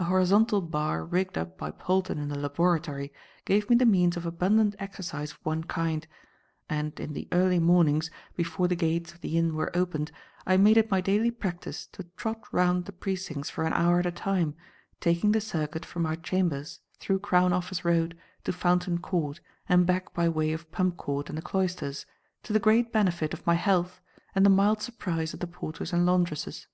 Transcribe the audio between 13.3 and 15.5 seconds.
for an hour at a time, taking the